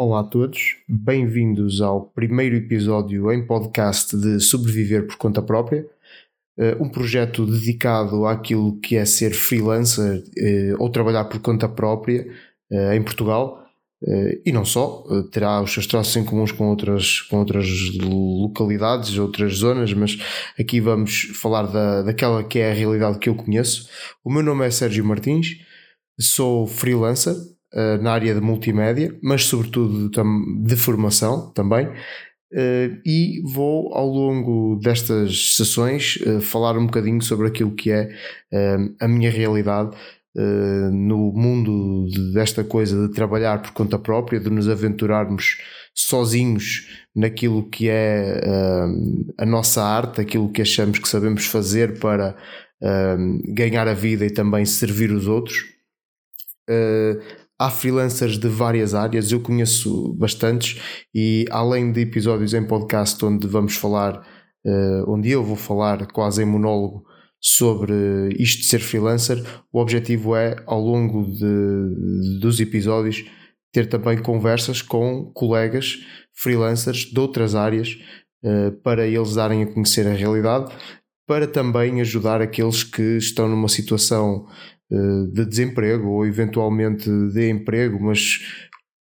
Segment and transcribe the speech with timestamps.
[0.00, 5.84] Olá a todos, bem-vindos ao primeiro episódio em podcast de Sobreviver por Conta Própria,
[6.56, 12.32] eh, um projeto dedicado àquilo que é ser freelancer eh, ou trabalhar por conta própria
[12.70, 13.64] eh, em Portugal
[14.46, 17.66] e não só, terá os seus traços em comuns com outras, com outras
[18.00, 20.16] localidades, outras zonas, mas
[20.56, 23.88] aqui vamos falar da, daquela que é a realidade que eu conheço.
[24.24, 25.56] O meu nome é Sérgio Martins,
[26.20, 27.34] sou freelancer
[27.74, 30.10] uh, na área de multimédia, mas sobretudo
[30.62, 31.86] de formação também.
[32.50, 38.08] Uh, e vou ao longo destas sessões uh, falar um bocadinho sobre aquilo que é
[39.00, 39.96] a minha realidade
[40.92, 45.58] no mundo de, desta coisa de trabalhar por conta própria, de nos aventurarmos
[45.92, 48.40] sozinhos naquilo que é
[49.36, 52.36] a nossa arte, aquilo que achamos que sabemos fazer para
[53.48, 55.64] ganhar a vida e também servir os outros.
[57.60, 60.80] Há freelancers de várias áreas, eu conheço bastantes
[61.12, 64.20] e além de episódios em podcast onde vamos falar,
[64.64, 67.04] uh, onde eu vou falar quase em monólogo
[67.40, 73.24] sobre isto de ser freelancer, o objetivo é ao longo de, dos episódios
[73.72, 75.98] ter também conversas com colegas
[76.32, 77.98] freelancers de outras áreas
[78.44, 80.72] uh, para eles darem a conhecer a realidade,
[81.26, 87.98] para também ajudar aqueles que estão numa situação eh, de desemprego ou eventualmente de emprego,
[88.00, 88.40] mas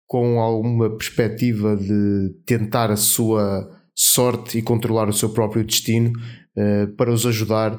[0.06, 6.12] com alguma perspectiva de tentar a sua sorte e controlar o seu próprio destino
[6.56, 7.78] eh, para os ajudar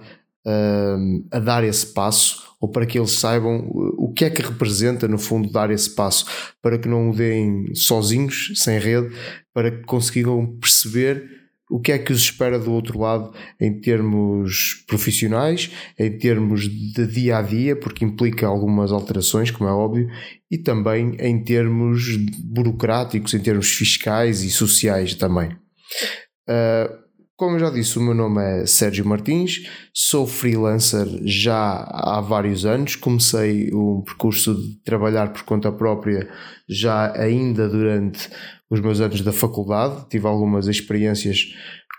[1.32, 5.18] a dar esse passo ou para que eles saibam o que é que representa no
[5.18, 6.26] fundo dar esse passo
[6.62, 9.16] para que não o deem sozinhos, sem rede,
[9.54, 11.41] para que consigam perceber
[11.72, 17.08] o que é que os espera do outro lado em termos profissionais, em termos de
[17.08, 20.10] dia a dia, porque implica algumas alterações, como é óbvio,
[20.52, 25.52] e também em termos burocráticos, em termos fiscais e sociais também.
[26.50, 27.01] Uh,
[27.42, 32.96] como já disse, o meu nome é Sérgio Martins, sou freelancer já há vários anos.
[32.96, 36.30] Comecei um percurso de trabalhar por conta própria
[36.70, 38.30] já ainda durante
[38.70, 41.48] os meus anos da faculdade, tive algumas experiências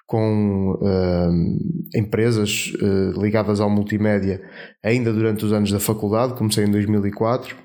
[0.06, 4.40] com uh, empresas uh, ligadas ao multimédia
[4.80, 7.58] ainda durante os anos da faculdade, comecei em 2004 uh,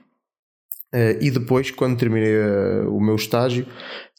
[0.93, 2.39] eh, e depois, quando terminei
[2.87, 3.67] o meu estágio,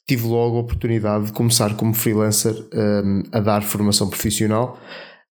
[0.08, 4.80] tive logo a oportunidade de começar como freelancer um, a dar formação profissional,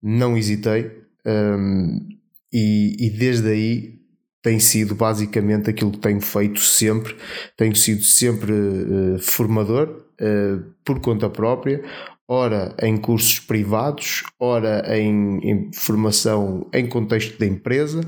[0.02, 0.92] não hesitei
[1.26, 2.06] um,
[2.52, 3.96] e, e desde aí
[4.42, 7.16] tem sido basicamente aquilo que tenho feito sempre.
[7.56, 9.88] Tenho sido sempre uh, formador
[10.20, 11.82] uh, por conta própria,
[12.28, 18.02] ora em cursos privados, ora em, em, formação em contexto da empresa,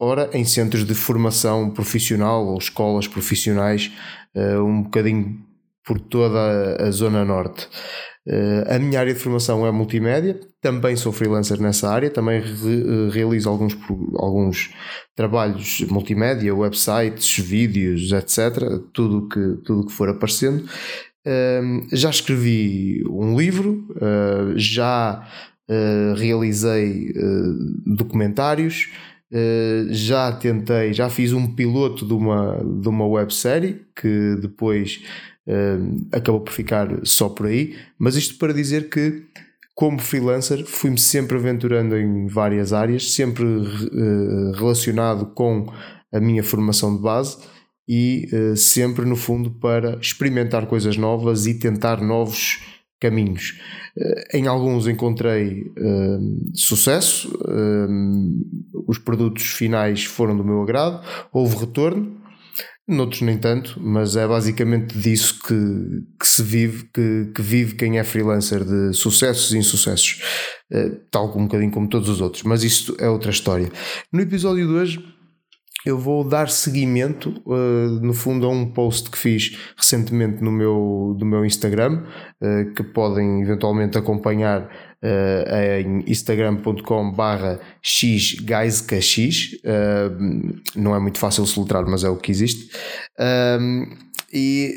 [0.00, 3.92] ora em centros de formação profissional ou escolas profissionais,
[4.34, 5.47] uh, um bocadinho
[5.88, 7.66] por toda a, Zona Norte.
[8.28, 12.82] Uh, a minha área de formação é multimédia, também sou freelancer nessa área, também re,
[12.82, 13.74] uh, realizo alguns,
[14.16, 14.70] alguns
[15.16, 18.82] trabalhos multimédia, websites, vídeos, etc.
[18.92, 20.68] Tudo que, tudo que for aparecendo.
[21.26, 23.86] Uh, já escrevi um livro,
[24.56, 25.26] já
[26.16, 27.12] realizei
[27.84, 28.88] documentários,
[29.90, 35.02] já tentei, já fiz um piloto de uma, de uma websérie que depois
[36.12, 37.74] acabou por ficar só por aí.
[37.98, 39.24] Mas isto para dizer que,
[39.74, 45.72] como freelancer, fui-me sempre aventurando em várias áreas, sempre uh, relacionado com
[46.12, 47.38] a minha formação de base
[47.88, 52.60] e uh, sempre, no fundo, para experimentar coisas novas e tentar novos
[53.00, 53.56] caminhos.
[54.34, 55.72] Em alguns encontrei
[56.52, 57.32] sucesso,
[58.88, 61.00] os produtos finais foram do meu agrado,
[61.32, 62.16] houve retorno,
[62.88, 65.54] Noutros nem tanto, mas é basicamente disso que,
[66.18, 70.22] que se vive, que, que vive quem é freelancer de sucessos e insucessos,
[70.72, 73.70] uh, tal como um bocadinho como todos os outros, mas isso é outra história.
[74.10, 75.04] No episódio de hoje
[75.84, 81.16] eu vou dar seguimento, uh, no fundo, a um post que fiz recentemente no meu,
[81.18, 82.04] no meu Instagram,
[82.42, 84.68] uh, que podem eventualmente acompanhar
[85.02, 89.18] uh, em instagram.com barra xgaiscax
[89.64, 92.70] uh, não é muito fácil soletrar mas é o que existe
[94.32, 94.74] e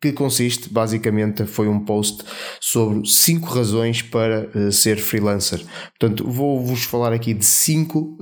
[0.00, 2.24] que consiste basicamente foi um post
[2.58, 5.60] sobre 5 razões para uh, ser freelancer.
[5.98, 8.18] Portanto, vou-vos falar aqui de 5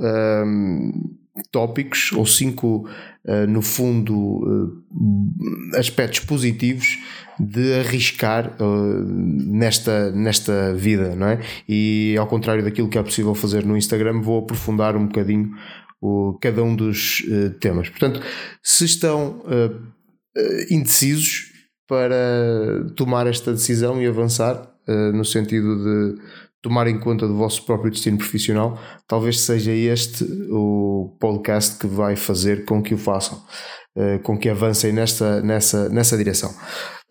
[1.50, 6.98] tópicos ou 5, uh, no fundo, uh, aspectos positivos
[7.38, 11.40] de arriscar uh, nesta, nesta vida, não é?
[11.68, 15.50] E ao contrário daquilo que é possível fazer no Instagram, vou aprofundar um bocadinho
[16.00, 17.88] o, cada um dos uh, temas.
[17.88, 18.20] Portanto,
[18.62, 19.88] se estão uh,
[20.70, 21.52] indecisos
[21.88, 24.70] para tomar esta decisão e avançar
[25.12, 26.22] no sentido de
[26.62, 32.16] tomar em conta do vosso próprio destino profissional, talvez seja este o podcast que vai
[32.16, 33.42] fazer com que o façam,
[33.98, 36.54] uh, com que avancem nesta, nessa, nessa direção.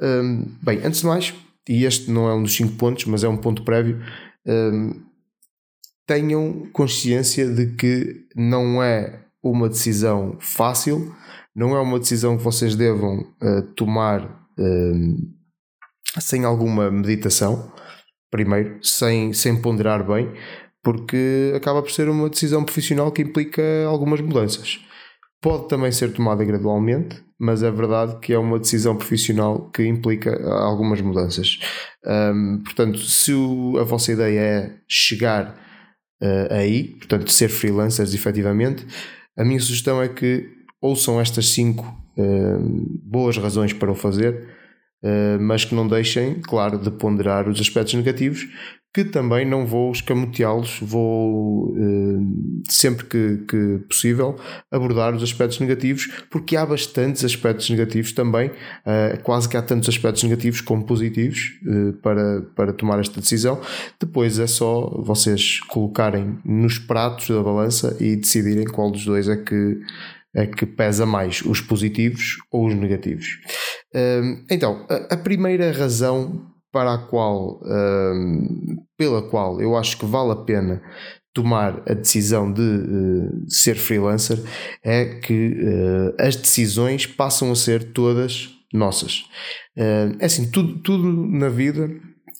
[0.01, 1.33] Um, bem, antes de mais,
[1.67, 4.01] e este não é um dos cinco pontos, mas é um ponto prévio,
[4.47, 4.93] um,
[6.07, 11.13] tenham consciência de que não é uma decisão fácil,
[11.53, 15.33] não é uma decisão que vocês devam uh, tomar um,
[16.19, 17.71] sem alguma meditação
[18.29, 20.31] primeiro, sem, sem ponderar bem,
[20.83, 24.79] porque acaba por ser uma decisão profissional que implica algumas mudanças.
[25.41, 30.31] Pode também ser tomada gradualmente, mas é verdade que é uma decisão profissional que implica
[30.49, 31.59] algumas mudanças.
[32.05, 35.55] Um, portanto, se o, a vossa ideia é chegar
[36.21, 38.85] uh, aí, portanto, ser freelancers efetivamente,
[39.37, 40.49] a minha sugestão é que
[40.81, 41.85] ouçam estas cinco
[42.17, 44.56] uh, boas razões para o fazer
[45.39, 48.47] mas que não deixem, claro, de ponderar os aspectos negativos,
[48.97, 54.35] que também não vou escamoteá-los, vou uh, sempre que, que, possível
[54.71, 59.87] abordar os aspectos negativos, porque há bastantes aspectos negativos também, uh, quase que há tantos
[59.87, 61.59] aspectos negativos como positivos
[62.01, 63.61] para, para tomar esta decisão.
[63.99, 69.35] Depois é só vocês colocarem nos pratos da balança e decidirem qual dos dois é
[69.35, 69.79] que
[70.37, 73.25] é que pesa mais, os positivos ou os negativos.
[74.51, 77.59] Então, a primeira razão para a qual,
[78.95, 80.79] pela qual eu acho que vale a pena
[81.37, 84.39] tomar a decisão de uh, ser freelancer
[84.83, 89.23] é que uh, as decisões passam a ser todas nossas.
[89.75, 91.89] É assim, tudo, tudo na vida,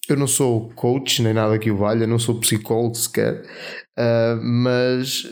[0.10, 3.44] eu não sou coach nem nada que o valha, não sou psicólogo sequer,
[4.42, 5.26] mas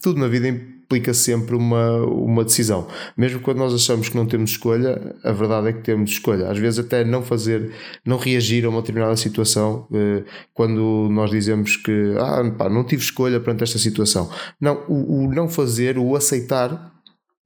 [0.00, 0.46] tudo na vida
[0.92, 2.86] implica sempre uma, uma decisão.
[3.16, 6.50] Mesmo quando nós achamos que não temos escolha, a verdade é que temos escolha.
[6.50, 7.72] Às vezes, até não fazer,
[8.04, 10.22] não reagir a uma determinada situação, eh,
[10.52, 14.30] quando nós dizemos que ah, pá, não tive escolha perante esta situação.
[14.60, 16.92] Não, o, o não fazer, o aceitar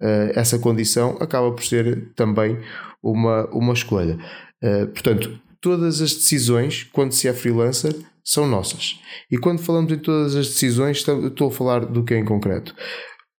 [0.00, 2.58] eh, essa condição, acaba por ser também
[3.00, 4.18] uma, uma escolha.
[4.60, 7.94] Eh, portanto, todas as decisões, quando se é freelancer,
[8.26, 8.98] são nossas.
[9.30, 12.74] E quando falamos em todas as decisões, estou a falar do que é em concreto.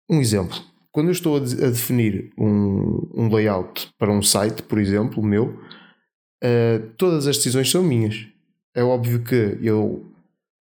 [0.08, 0.56] Um exemplo.
[0.92, 5.58] Quando eu estou a, a definir um, um, layout para um site, por exemplo, meu,
[6.42, 8.26] uh, todas as decisões são minhas.
[8.74, 10.06] É óbvio que eu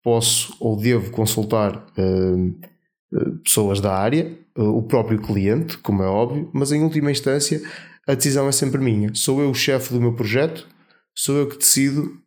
[0.02, 6.70] posso ou devo consultar uh, pessoas da área, o próprio cliente, como é óbvio, mas
[6.70, 7.60] em última instância
[8.06, 9.12] a decisão é sempre minha.
[9.14, 10.66] Sou eu o chefe do meu projeto,
[11.14, 12.20] sou eu que decido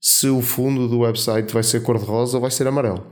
[0.00, 3.06] se o fundo do website vai ser cor-de-rosa ou vai ser amarelo.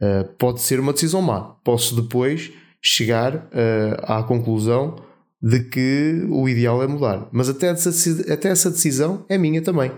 [0.00, 1.40] Uh, pode ser uma decisão má.
[1.64, 4.96] Posso depois chegar uh, à conclusão
[5.42, 7.28] de que o ideal é mudar.
[7.32, 7.90] Mas até essa,
[8.32, 9.90] até essa decisão é minha também.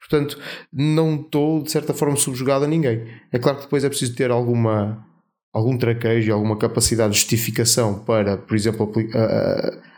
[0.00, 0.38] Portanto,
[0.72, 3.06] não estou de certa forma subjugado a ninguém.
[3.32, 5.04] É claro que depois é preciso ter alguma,
[5.52, 8.92] algum traquejo, alguma capacidade de justificação para, por exemplo,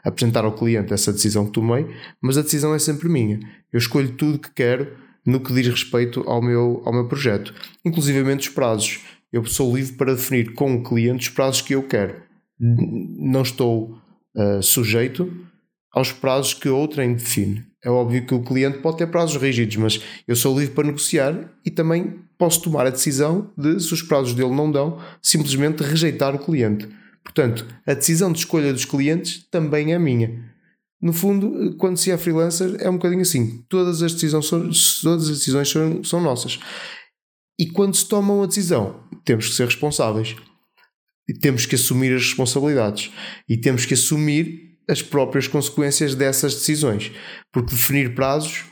[0.03, 1.87] apresentar ao cliente essa decisão que tomei,
[2.23, 3.39] mas a decisão é sempre minha.
[3.73, 4.89] Eu escolho tudo que quero
[5.27, 7.53] no que diz respeito ao meu, ao meu projeto,
[7.85, 9.01] inclusive os prazos.
[9.33, 12.23] Eu sou livre para definir com o cliente os prazos que eu quero.
[12.59, 13.99] Não estou
[14.35, 15.31] uh, sujeito
[15.93, 17.67] aos prazos que outrem define.
[17.85, 21.53] É óbvio que o cliente pode ter prazos rígidos, mas eu sou livre para negociar
[21.65, 26.35] e também posso tomar a decisão de, se os prazos dele não dão, simplesmente rejeitar
[26.35, 26.89] o cliente.
[27.23, 30.45] Portanto, a decisão de escolha dos clientes também é minha.
[31.01, 33.63] No fundo, quando se é freelancer, é um bocadinho assim.
[33.69, 34.69] Todas as decisões são,
[35.03, 36.59] todas as decisões são, são nossas.
[37.59, 40.37] E quando se toma uma decisão, temos que ser responsáveis.
[41.29, 43.11] E temos que assumir as responsabilidades.
[43.49, 47.13] E temos que assumir as próprias consequências dessas decisões.
[47.53, 48.65] Porque definir prazos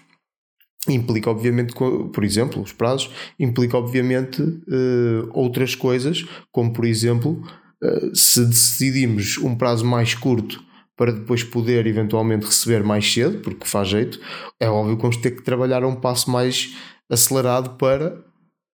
[0.88, 7.42] implica, obviamente, por exemplo, os prazos, implica, obviamente, uh, outras coisas, como, por exemplo,
[7.82, 10.64] uh, se decidimos um prazo mais curto
[10.96, 14.18] para depois poder eventualmente receber mais cedo, porque faz jeito,
[14.58, 16.74] é óbvio que vamos ter que trabalhar a um passo mais
[17.10, 18.24] acelerado para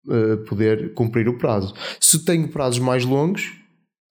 [0.08, 1.74] uh, poder cumprir o prazo.
[2.00, 3.52] Se tenho prazos mais longos,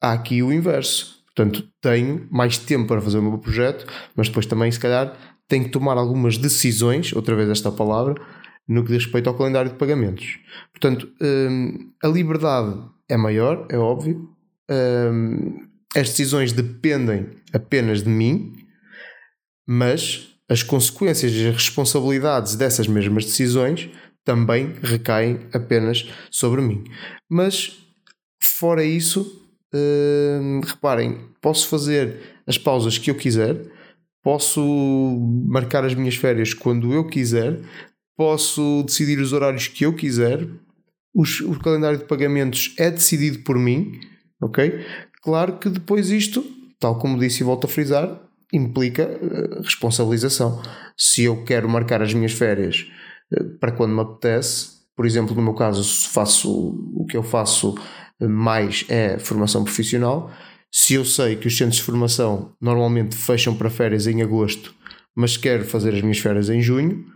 [0.00, 1.18] há aqui o inverso.
[1.34, 5.16] Portanto, tenho mais tempo para fazer o meu projeto, mas depois também, se calhar,
[5.46, 8.14] tenho que tomar algumas decisões, outra vez esta palavra,
[8.66, 10.38] no que diz respeito ao calendário de pagamentos.
[10.72, 12.76] Portanto, um, a liberdade
[13.08, 14.28] é maior, é óbvio.
[14.70, 15.66] Um,
[15.96, 18.52] as decisões dependem apenas de mim,
[19.66, 23.88] mas as consequências e as responsabilidades dessas mesmas decisões
[24.28, 26.84] também recaem apenas sobre mim.
[27.30, 27.78] Mas,
[28.38, 29.22] fora isso,
[29.72, 33.58] uh, reparem, posso fazer as pausas que eu quiser,
[34.22, 34.60] posso
[35.46, 37.58] marcar as minhas férias quando eu quiser,
[38.14, 40.46] posso decidir os horários que eu quiser,
[41.14, 43.98] os, o calendário de pagamentos é decidido por mim,
[44.42, 44.84] ok?
[45.22, 46.44] Claro que depois isto,
[46.78, 48.20] tal como disse e volto a frisar,
[48.52, 50.60] implica uh, responsabilização.
[50.98, 52.86] Se eu quero marcar as minhas férias
[53.60, 56.50] para quando me apetece, por exemplo, no meu caso, faço
[56.94, 57.74] o que eu faço
[58.20, 60.30] mais é formação profissional.
[60.72, 64.74] Se eu sei que os centros de formação normalmente fecham para férias em agosto,
[65.14, 67.06] mas quero fazer as minhas férias em junho,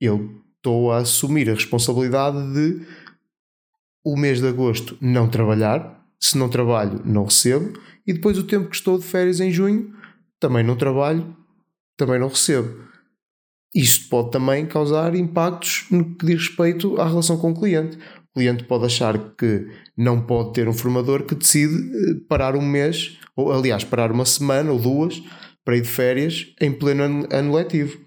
[0.00, 2.86] eu estou a assumir a responsabilidade de
[4.04, 8.68] o mês de agosto não trabalhar, se não trabalho, não recebo, e depois o tempo
[8.68, 9.94] que estou de férias em junho,
[10.40, 11.36] também não trabalho,
[11.96, 12.91] também não recebo.
[13.74, 17.96] Isto pode também causar impactos no que diz respeito à relação com o cliente.
[18.30, 22.62] O cliente pode achar que não pode ter um formador que decide eh, parar um
[22.62, 25.22] mês, ou aliás, parar uma semana ou duas
[25.64, 27.98] para ir de férias em pleno ano, letivo.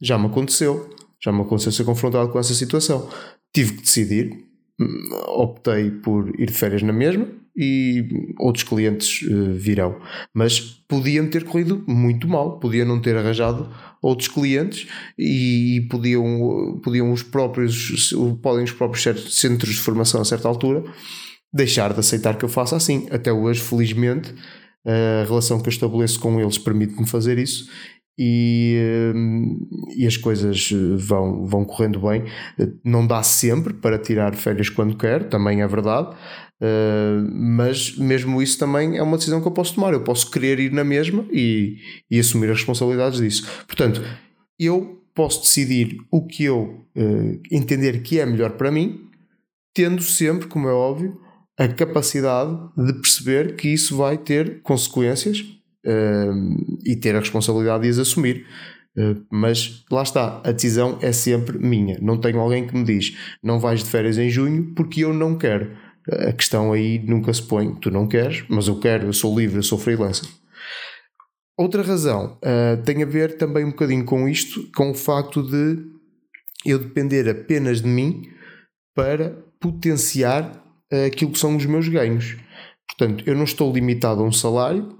[0.00, 0.90] Já me aconteceu.
[1.22, 3.08] Já me aconteceu ser confrontado com essa situação.
[3.52, 4.30] Tive que decidir,
[4.78, 7.26] hum, optei por ir de férias na mesma
[7.56, 8.06] e
[8.38, 9.98] outros clientes uh, virão.
[10.34, 13.70] Mas podiam ter corrido muito mal, podiam não ter arranjado
[14.06, 14.86] outros clientes
[15.18, 20.84] e podiam, podiam os próprios, podem os próprios centros de formação a certa altura
[21.52, 23.08] deixar de aceitar que eu faça assim.
[23.10, 24.34] Até hoje, felizmente,
[24.84, 27.68] a relação que eu estabeleço com eles permite-me fazer isso
[28.18, 32.24] e, hum, e as coisas vão, vão correndo bem.
[32.84, 36.14] Não dá sempre para tirar férias quando quer, também é verdade,
[36.60, 39.92] uh, mas mesmo isso também é uma decisão que eu posso tomar.
[39.92, 41.76] Eu posso querer ir na mesma e,
[42.10, 43.46] e assumir as responsabilidades disso.
[43.66, 44.02] Portanto,
[44.58, 46.86] eu posso decidir o que eu
[47.50, 49.06] entender que é melhor para mim,
[49.74, 51.20] tendo sempre, como é óbvio,
[51.58, 55.44] a capacidade de perceber que isso vai ter consequências
[55.86, 58.46] uh, e ter a responsabilidade de as assumir.
[58.96, 61.98] Uh, mas lá está, a decisão é sempre minha.
[62.00, 65.36] Não tenho alguém que me diz não vais de férias em junho porque eu não
[65.36, 65.76] quero.
[66.28, 69.58] A questão aí nunca se põe, tu não queres, mas eu quero, eu sou livre,
[69.58, 70.28] eu sou freelancer.
[71.58, 75.78] Outra razão uh, tem a ver também um bocadinho com isto, com o facto de
[76.64, 78.22] eu depender apenas de mim
[78.94, 80.44] para potenciar
[80.92, 82.36] uh, aquilo que são os meus ganhos.
[82.86, 84.96] Portanto, eu não estou limitado a um salário,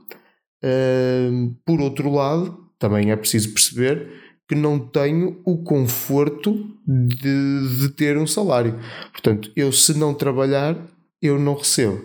[1.65, 4.09] por outro lado, também é preciso perceber
[4.49, 8.79] que não tenho o conforto de, de ter um salário.
[9.11, 10.77] Portanto, eu se não trabalhar,
[11.21, 12.01] eu não recebo.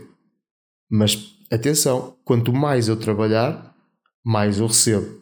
[0.90, 3.76] Mas atenção, quanto mais eu trabalhar,
[4.26, 5.22] mais eu recebo.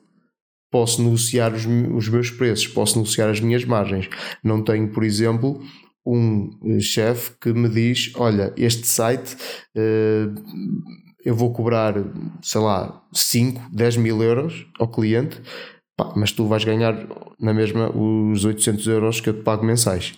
[0.72, 4.08] Posso negociar os, os meus preços, posso negociar as minhas margens.
[4.44, 5.62] Não tenho, por exemplo,
[6.06, 9.36] um eh, chefe que me diz: Olha, este site
[9.76, 11.96] uh, eu vou cobrar,
[12.42, 15.42] sei lá, 5, 10 mil euros ao cliente,
[15.98, 16.96] pá, mas tu vais ganhar
[17.40, 20.14] na mesma os 800 euros que eu te pago mensais.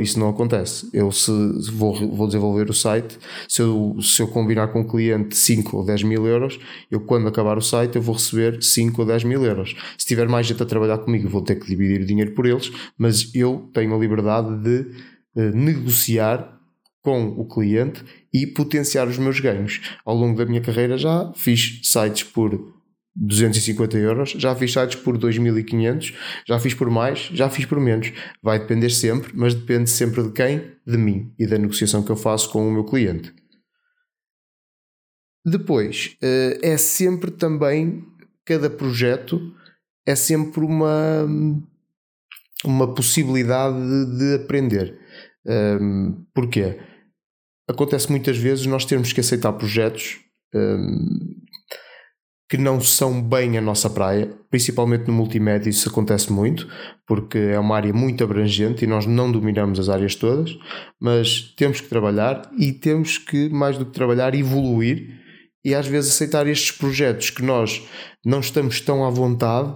[0.00, 0.88] Isso não acontece.
[0.90, 1.30] Eu se
[1.72, 5.84] vou, vou desenvolver o site, se eu, se eu combinar com o cliente 5 ou
[5.84, 6.58] 10 mil euros,
[6.90, 9.76] eu quando acabar o site eu vou receber 5 ou 10 mil euros.
[9.98, 12.72] Se tiver mais gente a trabalhar comigo, vou ter que dividir o dinheiro por eles,
[12.96, 14.86] mas eu tenho a liberdade de
[15.36, 16.58] uh, negociar
[17.02, 19.80] com o cliente e potenciar os meus ganhos.
[20.04, 22.80] Ao longo da minha carreira já fiz sites por
[23.16, 26.14] 250 euros, já fiz sites por 2500,
[26.46, 28.12] já fiz por mais, já fiz por menos.
[28.42, 30.72] Vai depender sempre, mas depende sempre de quem?
[30.86, 33.34] De mim e da negociação que eu faço com o meu cliente.
[35.44, 38.04] Depois, eh, é sempre também,
[38.44, 39.40] cada projeto
[40.06, 41.26] é sempre uma,
[42.64, 43.78] uma possibilidade
[44.18, 44.98] de aprender.
[45.46, 46.78] Um, porquê?
[47.70, 50.18] acontece muitas vezes nós termos que aceitar projetos
[50.54, 51.08] um,
[52.48, 56.68] que não são bem a nossa praia, principalmente no multimédia isso acontece muito,
[57.06, 60.58] porque é uma área muito abrangente e nós não dominamos as áreas todas,
[61.00, 65.20] mas temos que trabalhar e temos que, mais do que trabalhar, evoluir
[65.64, 67.86] e às vezes aceitar estes projetos que nós
[68.24, 69.72] não estamos tão à vontade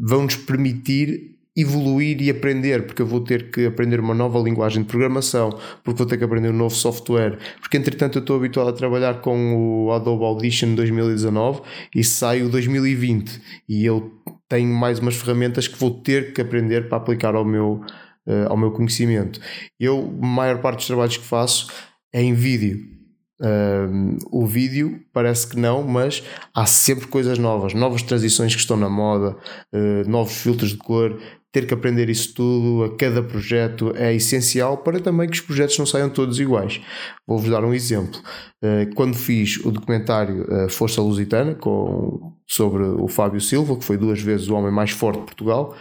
[0.00, 4.82] vão nos permitir evoluir e aprender, porque eu vou ter que aprender uma nova linguagem
[4.82, 5.50] de programação,
[5.82, 9.20] porque vou ter que aprender um novo software, porque entretanto eu estou habituado a trabalhar
[9.20, 11.62] com o Adobe Audition 2019
[11.94, 14.12] e sai o 2020 e eu
[14.48, 17.80] tenho mais umas ferramentas que vou ter que aprender para aplicar ao meu,
[18.26, 19.40] uh, ao meu conhecimento.
[19.80, 21.66] Eu, a maior parte dos trabalhos que faço
[22.12, 22.98] é em vídeo.
[24.32, 28.88] O vídeo parece que não, mas há sempre coisas novas, novas transições que estão na
[28.88, 29.36] moda,
[29.72, 31.20] uh, novos filtros de cor.
[31.52, 35.78] Ter que aprender isso tudo a cada projeto é essencial para também que os projetos
[35.78, 36.80] não saiam todos iguais.
[37.26, 38.20] Vou-vos dar um exemplo.
[38.62, 44.20] Uh, quando fiz o documentário Força Lusitana com, sobre o Fábio Silva, que foi duas
[44.20, 45.74] vezes o homem mais forte de Portugal,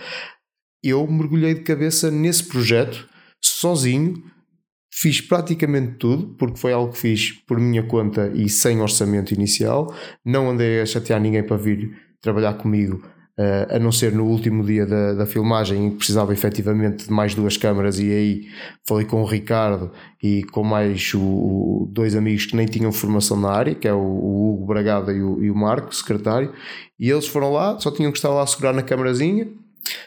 [0.81, 3.07] eu mergulhei de cabeça nesse projeto
[3.43, 4.23] sozinho
[4.99, 9.93] Fiz praticamente tudo, porque foi algo que fiz por minha conta e sem orçamento inicial.
[10.25, 13.07] Não andei a chatear ninguém para vir trabalhar comigo,
[13.37, 17.11] uh, a não ser no último dia da, da filmagem, em que precisava efetivamente de
[17.11, 17.99] mais duas câmaras.
[17.99, 18.47] E aí
[18.85, 19.91] falei com o Ricardo
[20.21, 23.93] e com mais o, o dois amigos que nem tinham formação na área, que é
[23.93, 26.51] o, o Hugo Bragada e o, e o Marco, secretário.
[26.99, 29.47] E eles foram lá, só tinham que estar lá a segurar na câmarazinha,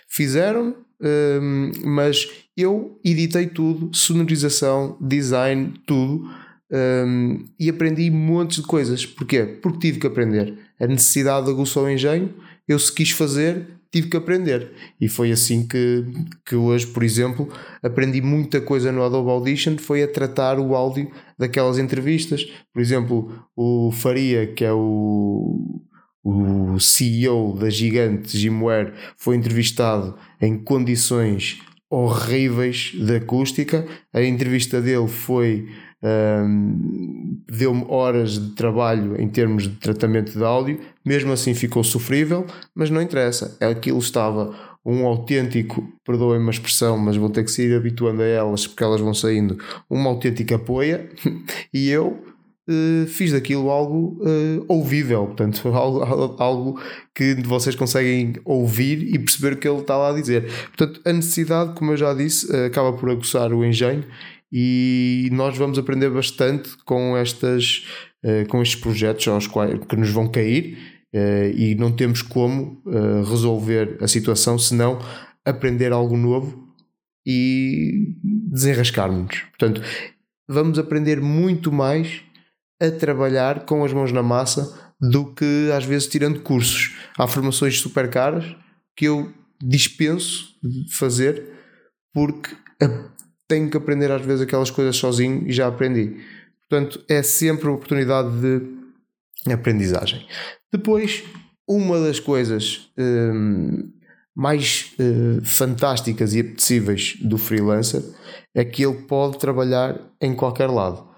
[0.09, 6.29] fizeram, um, mas eu editei tudo, sonorização, design, tudo.
[6.73, 9.05] Um, e aprendi montes de coisas.
[9.05, 9.43] Porquê?
[9.45, 10.57] Porque tive que aprender.
[10.79, 12.33] A necessidade aguçou o engenho,
[12.73, 14.73] eu se quis fazer, tive que aprender.
[15.01, 16.05] E foi assim que,
[16.47, 17.49] que hoje, por exemplo,
[17.83, 22.45] aprendi muita coisa no Adobe Audition, foi a tratar o áudio daquelas entrevistas.
[22.73, 25.83] Por exemplo, o Faria, que é o,
[26.23, 31.59] o CEO da gigante Gimware, foi entrevistado em condições
[31.91, 33.85] horríveis de acústica.
[34.13, 35.69] A entrevista dele foi.
[36.03, 42.47] Um, deu-me horas de trabalho em termos de tratamento de áudio, mesmo assim ficou sofrível,
[42.75, 43.59] mas não interessa.
[43.61, 44.55] Aquilo estava
[44.85, 48.83] um autêntico, perdoem-me a expressão, mas vou ter que se ir habituando a elas porque
[48.83, 49.59] elas vão saindo,
[49.91, 51.07] uma autêntica poia,
[51.73, 52.30] e eu
[52.71, 56.81] uh, fiz daquilo algo uh, ouvível, portanto, algo, algo
[57.15, 60.49] que vocês conseguem ouvir e perceber o que ele está lá a dizer.
[60.77, 64.05] Portanto, a necessidade, como eu já disse, uh, acaba por aguçar o engenho
[64.53, 67.87] e nós vamos aprender bastante com, estas,
[68.49, 70.77] com estes projetos aos quais, que nos vão cair
[71.55, 72.83] e não temos como
[73.29, 74.99] resolver a situação senão
[75.45, 76.75] aprender algo novo
[77.25, 78.17] e
[78.51, 79.45] desenrascarmos.
[79.57, 79.81] Portanto,
[80.49, 82.23] vamos aprender muito mais
[82.81, 86.97] a trabalhar com as mãos na massa do que às vezes tirando cursos.
[87.19, 88.45] Há formações super caras
[88.97, 89.33] que eu
[89.63, 91.45] dispenso de fazer
[92.13, 92.57] porque
[93.47, 96.17] tenho que aprender às vezes aquelas coisas sozinho e já aprendi.
[96.69, 100.25] Portanto, é sempre uma oportunidade de aprendizagem.
[100.73, 101.25] Depois,
[101.69, 103.91] uma das coisas hum,
[104.35, 108.03] mais hum, fantásticas e apetecíveis do freelancer
[108.55, 111.10] é que ele pode trabalhar em qualquer lado.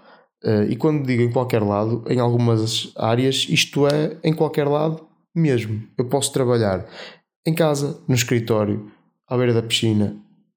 [0.44, 5.06] Uh, e quando digo em qualquer lado, em algumas áreas, isto é em qualquer lado
[5.34, 5.82] mesmo.
[5.96, 6.84] Eu posso trabalhar
[7.46, 8.90] em casa, no escritório,
[9.28, 10.16] à beira da piscina,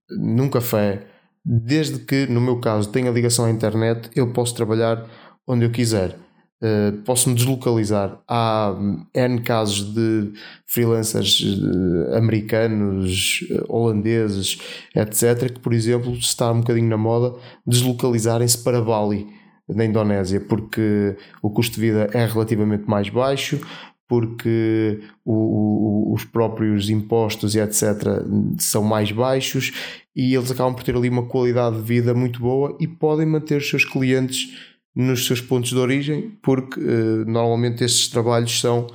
[0.10, 1.06] num café,
[1.44, 5.06] desde que, no meu caso, tenha ligação à internet, eu posso trabalhar
[5.48, 6.18] onde eu quiser.
[6.64, 8.20] Uh, posso me deslocalizar.
[8.28, 8.74] Há
[9.14, 10.32] N casos de
[10.66, 14.58] freelancers uh, americanos, uh, holandeses,
[14.96, 17.36] etc., que, por exemplo, está um bocadinho na moda,
[17.68, 19.28] deslocalizarem-se para Bali
[19.68, 23.60] na Indonésia, porque o custo de vida é relativamente mais baixo,
[24.08, 27.84] porque o, o, os próprios impostos e etc.
[28.60, 29.74] são mais baixos
[30.16, 33.58] e eles acabam por ter ali uma qualidade de vida muito boa e podem manter
[33.58, 34.54] os seus clientes
[34.96, 38.88] nos seus pontos de origem, porque uh, normalmente estes trabalhos são,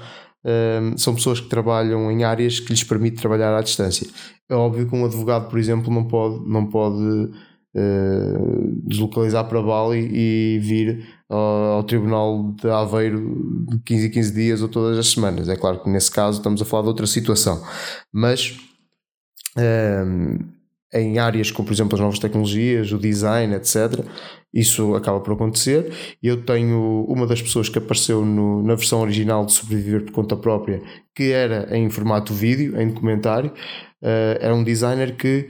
[0.44, 4.08] uh, são pessoas que trabalham em áreas que lhes permite trabalhar à distância.
[4.48, 7.30] É óbvio que um advogado, por exemplo, não pode, não pode
[7.74, 14.34] uh, deslocalizar para Bali e vir ao, ao, Tribunal de Aveiro de 15 em 15
[14.34, 15.48] dias ou todas as semanas.
[15.48, 17.62] É claro que nesse caso estamos a falar de outra situação,
[18.12, 18.58] mas
[19.56, 20.44] uh,
[20.92, 24.04] em áreas como, por exemplo, as novas tecnologias, o design, etc.,
[24.52, 25.92] isso acaba por acontecer.
[26.20, 30.36] Eu tenho uma das pessoas que apareceu no, na versão original de Sobreviver por conta
[30.36, 30.82] própria,
[31.14, 33.50] que era em formato vídeo, em documentário,
[34.02, 35.48] uh, era um designer que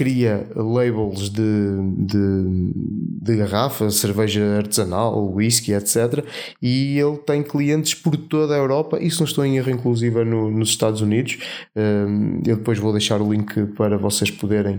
[0.00, 2.72] cria labels de, de,
[3.20, 6.24] de garrafa, cerveja artesanal, whisky, etc.
[6.62, 10.50] E ele tem clientes por toda a Europa, isso não estou em erro, inclusive no,
[10.50, 11.36] nos Estados Unidos.
[11.76, 14.76] Um, eu depois vou deixar o link para vocês poderem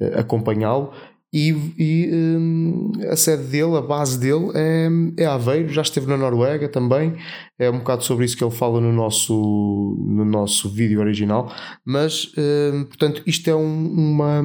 [0.00, 0.92] uh, acompanhá-lo.
[1.32, 6.16] E, e um, a sede dele, a base dele é, é Aveiro, já esteve na
[6.16, 7.14] Noruega também.
[7.58, 11.52] É um bocado sobre isso que ele fala no nosso, no nosso vídeo original.
[11.84, 14.42] Mas, um, portanto, isto é um, uma,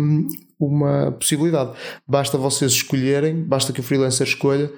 [0.59, 1.71] uma possibilidade.
[2.07, 4.71] Basta vocês escolherem, basta que o freelancer escolha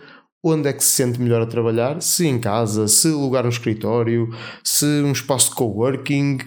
[0.44, 4.30] onde é que se sente melhor a trabalhar, se em casa, se lugar no escritório,
[4.64, 6.38] se um espaço de coworking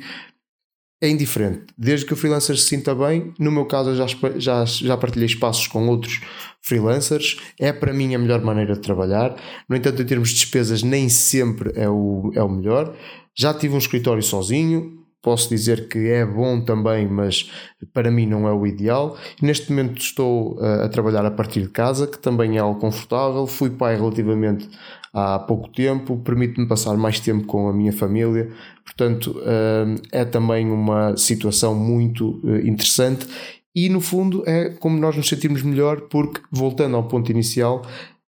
[1.00, 1.62] é indiferente.
[1.78, 5.26] Desde que o freelancer se sinta bem, no meu caso eu já, já, já partilhei
[5.26, 6.20] espaços com outros
[6.60, 9.34] freelancers, é para mim a melhor maneira de trabalhar.
[9.68, 12.94] No entanto, em termos de despesas, nem sempre é o, é o melhor.
[13.34, 17.50] Já tive um escritório sozinho, posso dizer que é bom também, mas
[17.94, 19.16] para mim não é o ideal.
[19.40, 23.46] Neste momento estou a, a trabalhar a partir de casa, que também é algo confortável.
[23.46, 24.68] Fui pai relativamente
[25.12, 28.52] há pouco tempo, permite-me passar mais tempo com a minha família,
[28.84, 33.26] portanto, eh, é também uma situação muito eh, interessante
[33.74, 37.82] e no fundo é como nós nos sentimos melhor, porque voltando ao ponto inicial,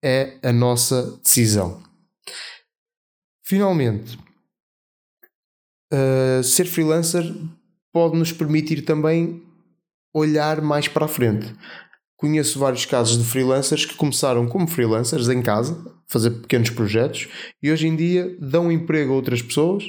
[0.02, 1.82] é a nossa decisão.
[3.44, 4.18] Finalmente,
[5.92, 7.24] uh, ser freelancer
[7.92, 9.42] pode nos permitir também
[10.12, 11.54] olhar mais para a frente.
[12.18, 17.28] Conheço vários casos de freelancers que começaram como freelancers em casa, fazer pequenos projetos
[17.62, 19.84] e hoje em dia dão emprego a outras pessoas,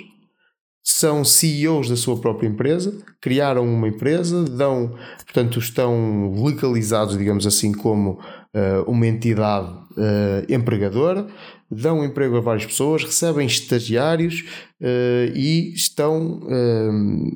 [0.84, 7.72] são CEOs da sua própria empresa, criaram uma empresa, dão, portanto, estão legalizados, digamos assim,
[7.72, 11.26] como uh, uma entidade uh, empregadora,
[11.70, 14.46] dão emprego a várias pessoas, recebem estagiários
[14.80, 16.42] uh, e estão,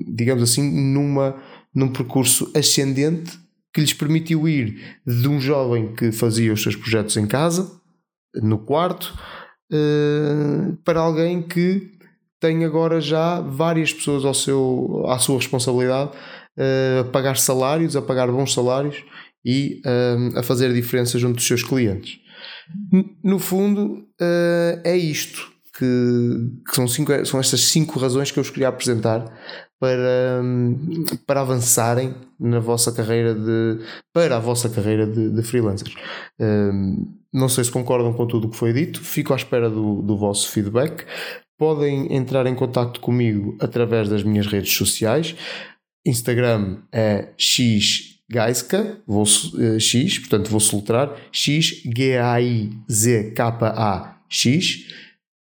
[0.07, 1.35] digamos assim, numa,
[1.73, 3.42] num percurso ascendente
[3.73, 7.71] que lhes permitiu ir de um jovem que fazia os seus projetos em casa,
[8.35, 9.17] no quarto,
[9.71, 11.91] uh, para alguém que
[12.39, 18.01] tem agora já várias pessoas ao seu, à sua responsabilidade uh, a pagar salários, a
[18.01, 19.03] pagar bons salários
[19.43, 22.19] e uh, a fazer a diferença junto dos seus clientes.
[23.23, 24.07] No fundo,
[24.83, 25.85] é isto que,
[26.67, 29.25] que, são, cinco, são estas cinco razões que eu vos queria apresentar
[29.83, 30.41] para,
[31.27, 35.93] para avançarem na vossa carreira de para a vossa carreira de, de freelancers.
[36.39, 40.01] Um, não sei se concordam com tudo o que foi dito, fico à espera do,
[40.01, 41.05] do vosso feedback.
[41.57, 45.35] Podem entrar em contato comigo através das minhas redes sociais.
[46.05, 53.57] Instagram é xgaiska, vou, uh, x, portanto vou soltar x g a i z k
[53.61, 54.85] a x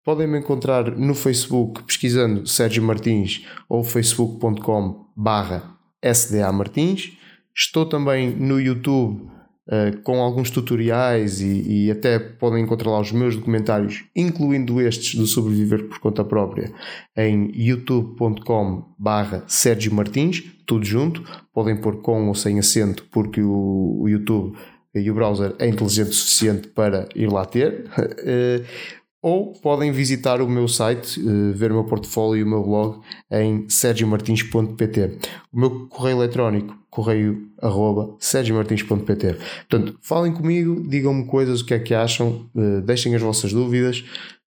[0.07, 7.11] Podem me encontrar no Facebook pesquisando Sérgio Martins ou facebook.com barra SDA Martins.
[7.53, 9.23] Estou também no YouTube
[9.67, 15.15] uh, com alguns tutoriais e, e, até podem encontrar lá os meus documentários, incluindo estes
[15.15, 16.71] do Sobreviver por Conta Própria,
[17.13, 21.21] em youtube.com barra Sérgio Martins, tudo junto.
[21.53, 24.57] Podem pôr com ou sem acento porque o, o YouTube
[24.95, 27.85] e o browser é inteligente o suficiente para ir lá ter.
[29.21, 32.99] Ou podem visitar o meu site, uh, ver o meu portfólio e o meu blog
[33.31, 35.17] em sergiomartins.pt.
[35.51, 39.37] O meu correio eletrónico, correio arroba sergiomartins.pt.
[39.69, 44.05] Portanto, falem comigo, digam-me coisas, o que é que acham, uh, deixem as vossas dúvidas.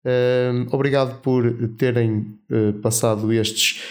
[0.06, 1.44] Uh, obrigado por
[1.78, 2.38] terem
[2.82, 3.82] passado estes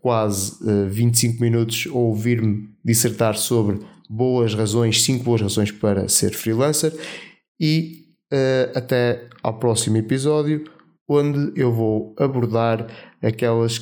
[0.00, 0.56] quase
[0.88, 6.92] 25 minutos a ouvir-me dissertar sobre boas razões, 5 boas razões para ser freelancer
[7.60, 8.07] e
[8.74, 10.64] até ao próximo episódio,
[11.08, 12.86] onde eu vou abordar
[13.22, 13.80] aquelas,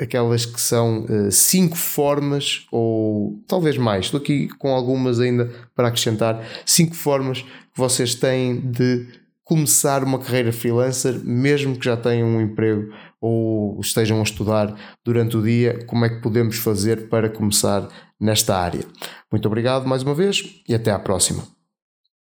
[0.00, 5.88] aquelas que são 5 uh, formas, ou talvez mais, estou aqui com algumas ainda para
[5.88, 9.06] acrescentar, 5 formas que vocês têm de
[9.42, 15.36] começar uma carreira freelancer, mesmo que já tenham um emprego ou estejam a estudar durante
[15.36, 17.88] o dia, como é que podemos fazer para começar
[18.20, 18.84] nesta área.
[19.30, 21.55] Muito obrigado mais uma vez e até à próxima.